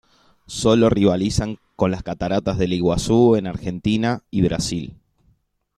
Sólo 0.47 0.89
rivalizan 0.89 1.59
con 1.75 1.91
las 1.91 2.01
cataratas 2.01 2.57
del 2.57 2.73
Iguazú 2.73 3.35
en 3.35 3.45
Argentina 3.45 4.23
y 4.31 4.41
Brasil. 4.41 4.97